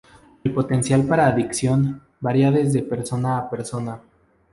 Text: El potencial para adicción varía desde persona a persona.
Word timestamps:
El 0.43 0.51
potencial 0.51 1.03
para 1.05 1.27
adicción 1.27 2.01
varía 2.21 2.49
desde 2.49 2.81
persona 2.81 3.37
a 3.37 3.47
persona. 3.51 3.99